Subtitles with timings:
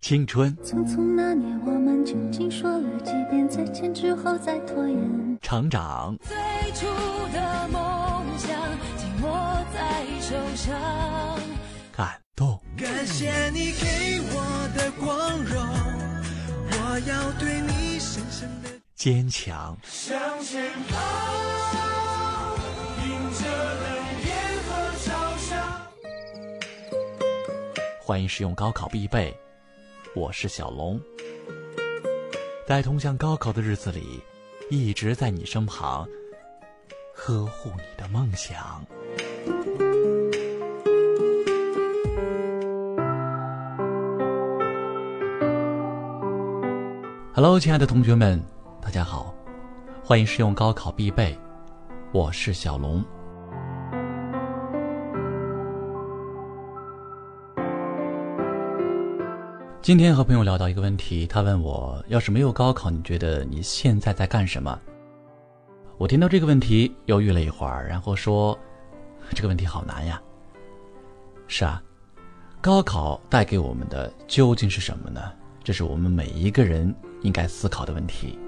[0.00, 5.38] 青春，匆匆那年，我们究竟说了几遍再见之后再拖延？
[5.42, 6.34] 成长，最
[6.72, 6.86] 初
[7.32, 8.50] 的梦想
[8.96, 11.38] 紧握在手上。
[11.92, 15.62] 感动，感谢你给我的光荣，
[16.72, 20.96] 我要对你深深的坚强，向前跑，
[23.04, 23.86] 迎着冷
[24.24, 24.32] 眼
[24.64, 25.06] 和嘲
[25.36, 25.54] 笑。
[28.00, 29.38] 欢迎使用高考必备。
[30.12, 31.00] 我是小龙，
[32.66, 34.20] 在通向高考的日子里，
[34.68, 36.04] 一直在你身旁，
[37.14, 38.84] 呵护你的梦想。
[47.32, 48.42] Hello，亲爱的同学们，
[48.82, 49.32] 大家好，
[50.02, 51.38] 欢迎使用高考必备。
[52.10, 53.04] 我是小龙。
[59.82, 64.78] 今天和朋友聊到一个问题，他问我：要是没有高考，你觉得你现在在干什么？
[65.96, 68.56] 我听到这个问题，犹豫了一会儿，然后说：
[69.30, 70.20] 这个问题好难呀。
[71.48, 71.82] 是啊，
[72.60, 75.32] 高考带给我们的究竟是什么呢？
[75.64, 78.38] 这是我们每一个人应该思考的问题。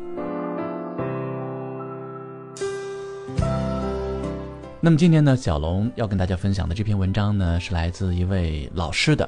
[4.83, 9.27] 那么今天呢，小龙要跟大家分享的这篇文章呢，是来自一位老师的。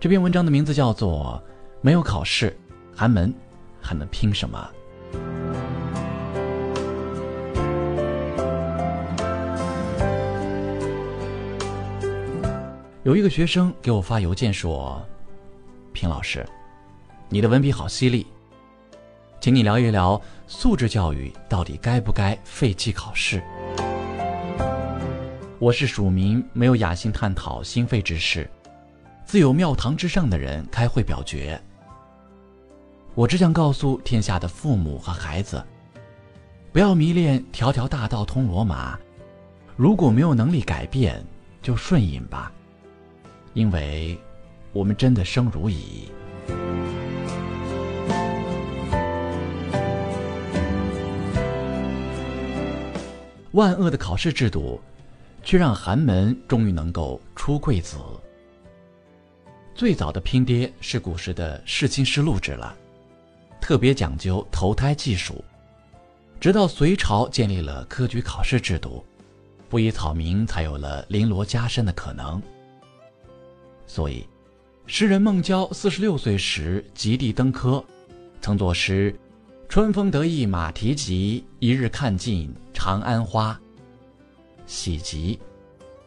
[0.00, 1.42] 这篇文章的名字叫做
[1.80, 2.56] 《没有考试，
[2.94, 3.34] 寒门
[3.80, 4.70] 还能拼什么》。
[13.02, 15.04] 有一个学生给我发邮件说
[15.92, 16.46] ：“平老师，
[17.28, 18.24] 你的文笔好犀利，
[19.40, 23.42] 请你聊一聊素质教育到底该不该废弃考试？”
[25.58, 28.48] 我是署名，没有雅兴探讨心肺之事。
[29.28, 31.60] 自有庙堂之上的人开会表决。
[33.14, 35.62] 我只想告诉天下的父母和孩子，
[36.72, 38.98] 不要迷恋条条大道通罗马，
[39.76, 41.22] 如果没有能力改变，
[41.60, 42.50] 就顺应吧，
[43.52, 44.18] 因为
[44.72, 46.10] 我们真的生如蚁。
[53.50, 54.80] 万恶的考试制度，
[55.42, 57.98] 却让寒门终于能够出贵子。
[59.78, 62.76] 最早的拼爹是古时的世卿师录制了，
[63.60, 65.44] 特别讲究投胎技术。
[66.40, 69.06] 直到隋朝建立了科举考试制度，
[69.68, 72.42] 不以草民才有了绫罗加身的可能。
[73.86, 74.26] 所以，
[74.88, 77.82] 诗人孟郊四十六岁时及第登科，
[78.40, 79.14] 曾作诗
[79.70, 83.56] ：“春风得意马蹄疾，一日看尽长安花。”
[84.66, 85.38] 喜极。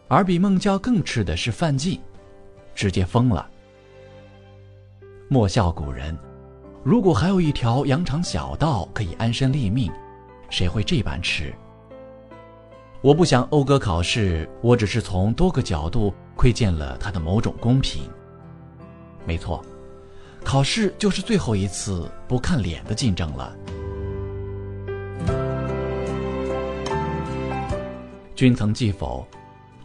[0.09, 2.01] 而比孟郊更痴的是范进，
[2.75, 3.49] 直接疯了。
[5.33, 6.13] 莫笑古人，
[6.83, 9.89] 如果还有一条羊肠小道可以安身立命，
[10.49, 11.53] 谁会这般痴？
[12.99, 18.03] 我不想讴歌考试，我只是从多个角度窥见了它的某种公平。
[19.25, 19.63] 没错，
[20.43, 23.55] 考试就是最后一次不看脸的竞争了。
[28.35, 29.25] 君曾记否？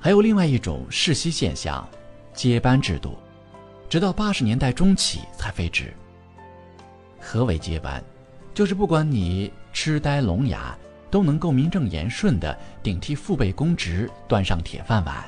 [0.00, 1.88] 还有另外一种世袭现象，
[2.34, 3.16] 接班制度。
[3.88, 5.92] 直到八十年代中期才废止。
[7.20, 8.02] 何为接班？
[8.54, 10.76] 就是不管你痴呆聋哑，
[11.10, 15.24] 都能够名正言顺地顶替父辈公职，端上铁饭碗。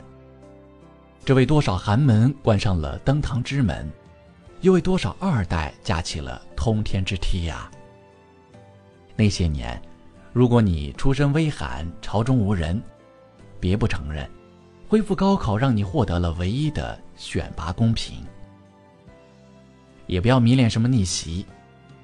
[1.24, 3.86] 这为多少寒门关上了登堂之门，
[4.62, 7.70] 又为多少二代架起了通天之梯呀！
[9.14, 9.80] 那些年，
[10.32, 12.80] 如果你出身微寒，朝中无人，
[13.60, 14.26] 别不承认，
[14.88, 18.24] 恢复高考让你获得了唯一的选拔公平。
[20.08, 21.46] 也不要迷恋什么逆袭，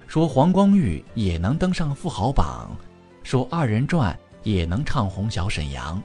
[0.06, 2.70] 说黄光裕也能登上富豪榜，
[3.25, 6.00] 说二人转也能唱红小沈阳。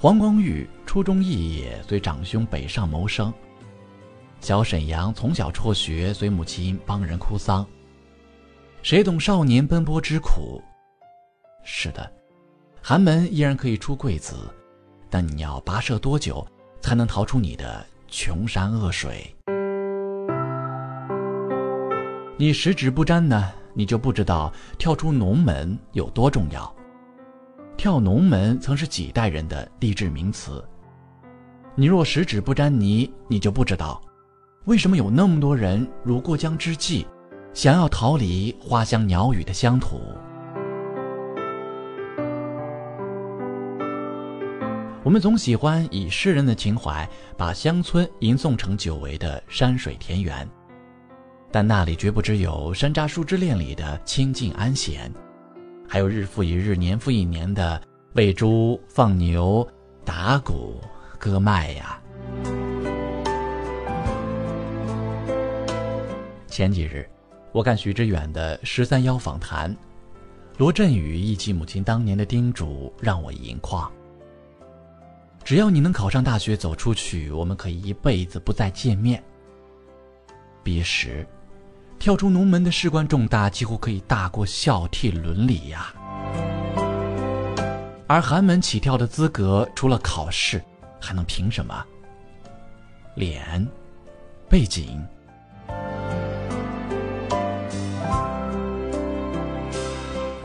[0.00, 3.32] 黄光裕初中肄业，随长兄北上谋生；
[4.40, 7.66] 小沈阳从小辍学，随母亲帮人哭丧。
[8.80, 10.62] 谁懂少年奔波之苦？
[11.64, 12.08] 是的，
[12.80, 14.36] 寒门依然可以出贵子。
[15.10, 16.46] 但你要跋涉多久，
[16.80, 19.34] 才能逃出你的穷山恶水？
[22.36, 26.72] 你十指不沾呢，你就不知道跳出农门有多重要。
[27.76, 30.64] 跳农门曾是几代人的励志名词。
[31.74, 34.00] 你若十指不沾泥，你就不知道，
[34.64, 37.06] 为什么有那么多人如过江之鲫，
[37.54, 40.00] 想要逃离花香鸟语的乡土。
[45.08, 50.46] 我们总喜欢以诗人的情怀，把乡村吟诵成久违的山水田园，
[51.50, 55.10] 但那里绝不只有《山楂树之恋》里的清静安闲，
[55.88, 57.80] 还有日复一日、年复一年的
[58.16, 59.66] 喂猪、放牛、
[60.04, 60.78] 打鼓、
[61.18, 61.98] 割麦呀。
[66.48, 67.08] 前几日，
[67.52, 69.74] 我看徐志远的《十三邀》访谈，
[70.58, 73.90] 罗振宇忆起母亲当年的叮嘱，让我盈眶。
[75.48, 79.24] 只要你能考上大学，走出去，我们可以一辈子不再见面。
[80.62, 81.26] 彼时，
[81.98, 85.94] 跳出农门的事关重大，几乎可以大过孝悌伦理呀。
[88.06, 90.62] 而寒门起跳的资格，除了考试，
[91.00, 91.82] 还能凭什么？
[93.14, 93.66] 脸，
[94.50, 95.02] 背景。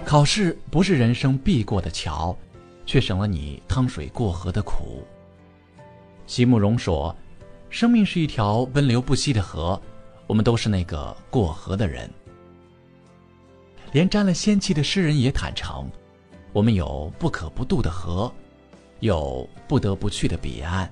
[0.05, 2.33] 考试不是人生必过的桥。
[2.85, 5.03] 却省了你趟水过河的苦。
[6.27, 7.15] 席慕容说
[7.69, 9.81] ：“生命是一条奔流不息的河，
[10.27, 12.09] 我们都是那个过河的人。”
[13.91, 15.89] 连沾了仙气的诗人也坦诚
[16.53, 18.31] ：“我们有不可不渡的河，
[18.99, 20.91] 有不得不去的彼岸。”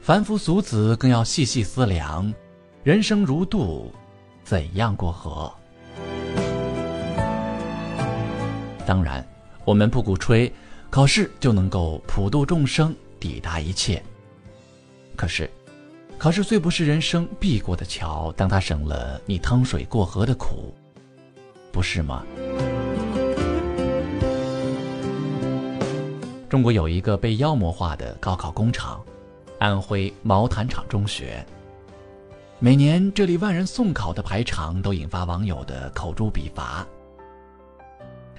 [0.00, 2.32] 凡夫俗子更要细细思量：
[2.82, 3.92] 人生如渡，
[4.42, 5.52] 怎样过河？
[8.86, 9.26] 当然。
[9.64, 10.52] 我们不鼓吹
[10.92, 14.02] 考试就能够普度众生、抵达一切。
[15.16, 15.48] 可是，
[16.18, 20.74] 考试虽不是人生必过的桥，但它省了你趟水过河的苦，
[21.72, 22.22] 不是吗？
[26.50, 29.02] 中国有一个被妖魔化的高考工厂——
[29.58, 31.42] 安徽毛坦厂中学。
[32.58, 36.86] 每年这里万人送考的排场都引发网友的口诛笔伐。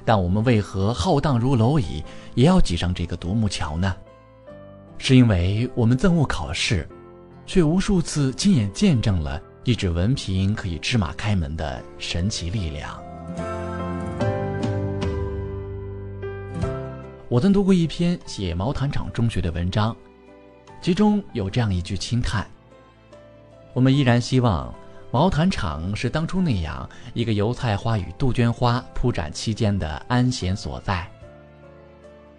[0.05, 2.03] 但我们为何浩荡如蝼蚁，
[2.35, 3.95] 也要挤上这个独木桥呢？
[4.97, 6.87] 是因为我们憎恶考试，
[7.45, 13.01] 却无数次亲眼见证了一纸文凭可以芝麻开门的神奇力量。
[17.29, 19.95] 我曾读过一篇写毛坦厂中学的文章，
[20.81, 22.45] 其中有这样一句轻叹：
[23.73, 24.73] 我们依然希望。
[25.13, 31.07] 毛毯厂是当初那样一个油菜花与杜鹃花铺展期间的安闲所在。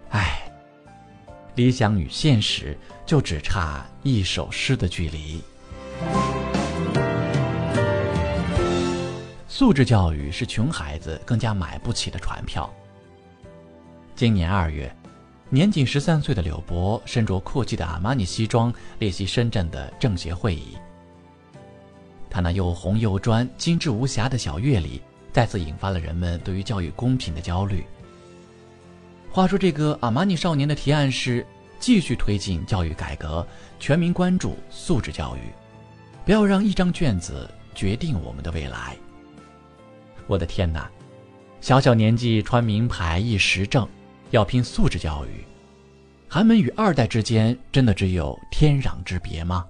[0.09, 0.51] 唉，
[1.55, 5.41] 理想与现实就只差一首诗的距离。
[9.47, 12.69] 素质教育是穷孩子更加买不起的船票。
[14.17, 14.93] 今年二月，
[15.49, 20.75] 年仅十三岁的柳博身着阔气的阿玛尼西装列席深圳的政协会议。
[22.35, 25.01] 他那又红又专、精致无瑕的小乐理，
[25.31, 27.85] 再次引发了人们对于教育公平的焦虑。
[29.31, 31.47] 话说，这个阿玛尼少年的提案是
[31.79, 33.47] 继续推进教育改革，
[33.79, 35.39] 全民关注素质教育，
[36.25, 38.97] 不要让一张卷子决定我们的未来。
[40.27, 40.91] 我的天哪，
[41.61, 43.87] 小小年纪穿名牌一时正，
[44.31, 45.45] 要拼素质教育，
[46.27, 49.65] 寒门与二代之间真的只有天壤之别吗？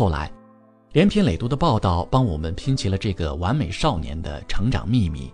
[0.00, 0.32] 后来，
[0.92, 5.30] 连篇累牍的报道帮我们拼齐了这个完美少年的成长秘密。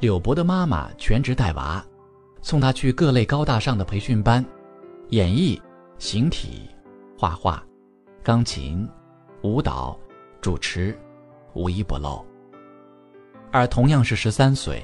[0.00, 1.84] 柳博的妈妈全职带娃，
[2.40, 4.42] 送他去各类高大上的培训班，
[5.10, 5.60] 演艺、
[5.98, 6.62] 形体、
[7.18, 7.62] 画画、
[8.22, 8.88] 钢琴、
[9.42, 10.00] 舞蹈、
[10.40, 10.98] 主持，
[11.52, 12.24] 无一不漏。
[13.52, 14.82] 而同样是十三岁，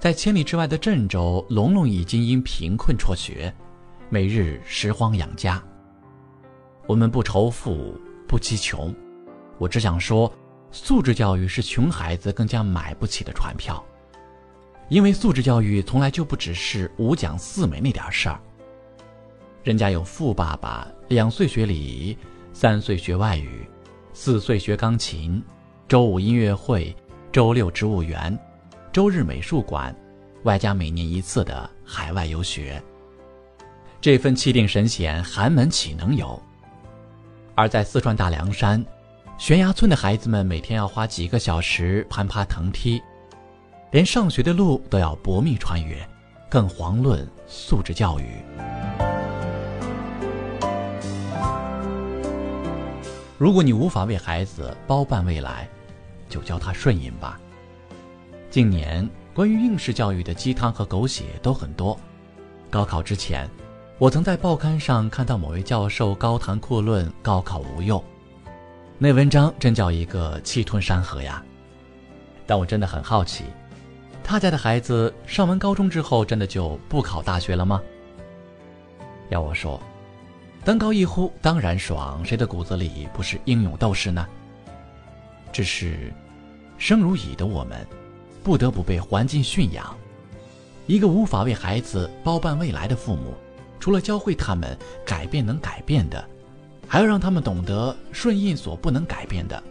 [0.00, 3.54] 在千里之外的郑州，龙龙已经因贫困辍学，
[4.08, 5.62] 每日拾荒养家。
[6.88, 7.94] 我们不仇富。
[8.26, 8.94] 不积穷，
[9.58, 10.32] 我只想说，
[10.70, 13.82] 素质教育是穷孩子更加买不起的船票，
[14.88, 18.40] 因为素质教育从来就不只是五讲四美那点事儿。
[19.62, 22.16] 人家有富爸爸，两岁学礼仪，
[22.52, 23.68] 三岁学外语，
[24.12, 25.42] 四岁学钢琴，
[25.88, 26.94] 周五音乐会，
[27.32, 28.38] 周六植物园，
[28.92, 29.94] 周日美术馆，
[30.44, 32.82] 外加每年一次的海外游学。
[34.00, 36.40] 这份气定神闲，寒门岂能有？
[37.56, 38.84] 而在四川大凉山，
[39.38, 43.02] 悬崖村的孩子们每天要花几个小时攀爬藤梯，
[43.92, 46.06] 连上学的路都要搏命穿越，
[46.50, 48.26] 更遑论素质教育。
[53.38, 55.66] 如果你无法为孩子包办未来，
[56.28, 57.40] 就教他顺应吧。
[58.50, 61.98] 近年关于应试教育的鸡汤和狗血都很多，
[62.68, 63.48] 高考之前。
[63.98, 68.02] 我曾在报刊上看到某位教授高谈阔论高考无用，
[68.98, 71.42] 那文章真叫一个气吞山河呀！
[72.46, 73.44] 但我真的很好奇，
[74.22, 77.80] 他家的孩子上完高中之后，真的就不考大学了吗？
[79.30, 79.80] 要我说，
[80.62, 84.26] 登高一呼当然爽，谁的骨子里不是英勇斗士呢？
[85.54, 86.12] 只是，
[86.76, 87.86] 生如蚁的我们，
[88.44, 89.96] 不得不被环境驯养。
[90.86, 93.32] 一个无法为孩子包办未来的父母，
[93.86, 96.28] 除了教会他们改变能改变的，
[96.88, 99.62] 还要让他们懂得顺应所不能改变的。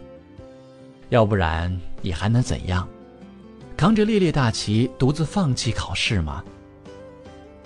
[1.10, 2.88] 要不然，你还能怎样？
[3.76, 6.42] 扛着烈烈大旗，独自放弃考试吗？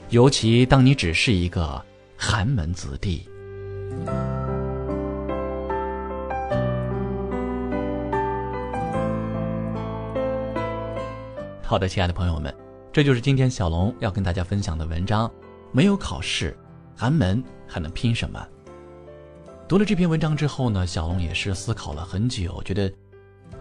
[0.09, 1.81] 尤其当你只是一个
[2.17, 3.29] 寒门子弟。
[11.63, 12.53] 好的，亲爱的朋友们，
[12.93, 15.31] 这就是今天小龙要跟大家分享的文章。
[15.73, 16.57] 没有考试，
[16.97, 18.45] 寒门还能拼什么？
[19.69, 22.93] 读了这篇文章之后呢，小龙也是思考了很久，觉得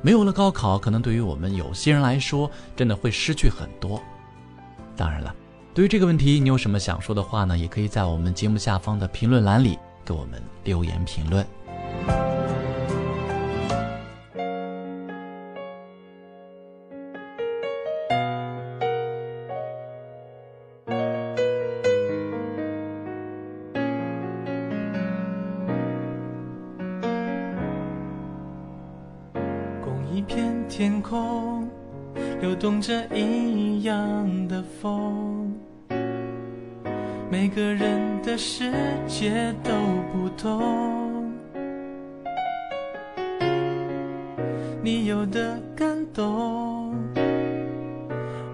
[0.01, 4.01] 没有了高考，可能对于我们有些人来说，真的会失去很多。
[4.95, 5.35] 当然了，
[5.73, 7.57] 对于这个问题，你有什么想说的话呢？
[7.57, 11.45] 也可以在我们节目下方的评论栏里给我们留言评论。
[32.79, 35.53] 着一样的风。
[37.29, 38.71] 每个人的世
[39.07, 39.71] 界都
[40.11, 41.31] 不同。
[44.81, 46.95] 你有的感动，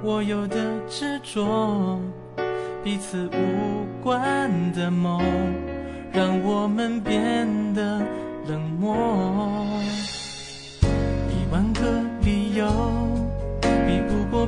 [0.04, 0.58] 我有的
[0.90, 2.00] 执着，
[2.84, 5.22] 彼此无关的梦，
[6.12, 8.02] 让我们变得
[8.48, 8.96] 冷漠。
[11.30, 12.05] 一万个，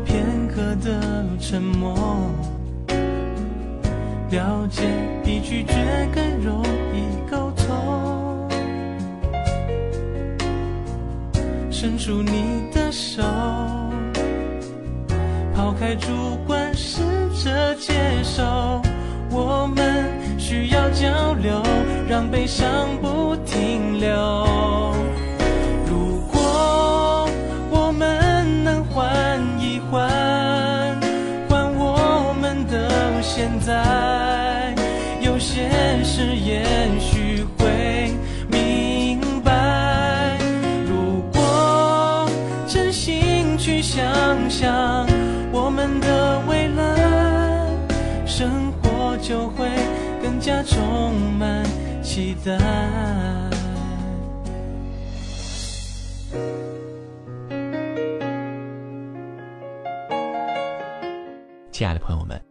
[0.08, 1.94] 片刻的沉默。
[4.32, 4.84] 了解
[5.24, 5.74] 比拒绝
[6.14, 8.48] 更容易沟通。
[11.70, 13.22] 伸出你的手，
[15.54, 16.08] 抛开主
[16.48, 17.02] 观，试
[17.44, 18.82] 着接受。
[19.30, 20.06] 我们
[20.40, 21.62] 需要交流，
[22.10, 22.66] 让悲伤
[23.02, 24.18] 不停留。
[29.90, 30.10] 换
[31.48, 34.76] 换我们的现在
[35.22, 35.70] 有些
[36.04, 36.66] 事也
[37.00, 38.12] 许会
[38.50, 40.38] 明白，
[40.86, 42.30] 如果
[42.68, 44.04] 真心去想
[44.50, 45.08] 想
[45.52, 47.70] 我们的未来，
[48.26, 49.70] 生活就会
[50.22, 51.64] 更加充满
[52.04, 53.47] 期待。
[61.78, 62.44] 亲爱的朋友们。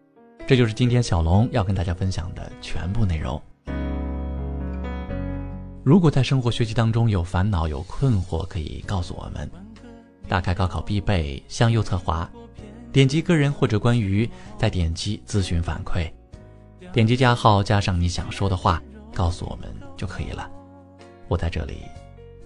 [0.47, 3.42] 这就是今天小龙要跟大家分享的全部内容。
[5.83, 9.50] 如果在生活学习当中有烦恼、有困惑，可以告诉我们。
[10.28, 12.30] 打开高考必备，向右侧滑，
[12.92, 16.09] 点击个人或者关于，再点击咨询反馈，
[16.92, 18.80] 点击加号加上你想说的话，
[19.12, 20.49] 告诉我们就可以了。
[21.26, 21.83] 我在这里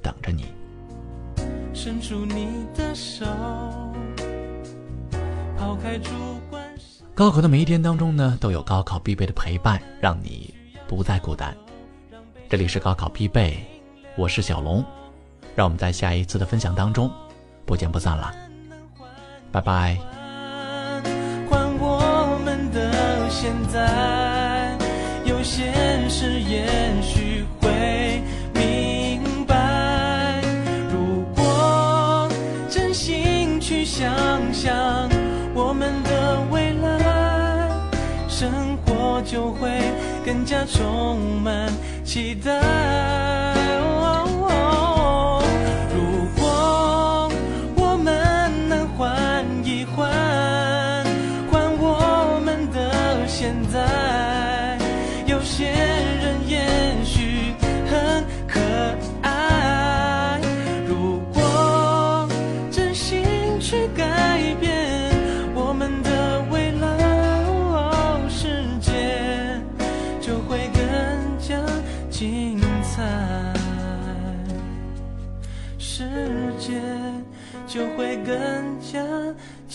[0.00, 0.46] 等着你。
[1.74, 3.26] 伸出你的手，
[5.58, 6.39] 抛开主观。
[7.20, 10.54] 高考的每一天当中呢，都有高考必备的陪伴，让你
[10.88, 11.54] 不再孤单。
[12.48, 13.62] 这里是高考必备，
[14.16, 14.82] 我是小龙，
[15.54, 17.12] 让我们在下一次的分享当中
[17.66, 18.34] 不见不散了，
[19.52, 19.98] 拜拜。
[21.50, 24.78] 换我们的现在，
[25.26, 25.70] 有些
[26.08, 26.66] 事也
[27.02, 28.22] 许会
[28.54, 30.40] 明白。
[30.90, 32.26] 如果
[32.70, 34.10] 真心去想
[34.54, 35.06] 想
[35.54, 36.19] 我们的
[39.20, 39.70] 就会
[40.24, 41.70] 更加充满
[42.04, 43.59] 期待。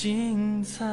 [0.06, 0.86] 精彩。